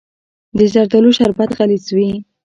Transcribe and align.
د 0.57 0.59
زردالو 0.73 1.09
شربت 1.17 1.49
غلیظ 1.57 1.85
وي. 1.97 2.11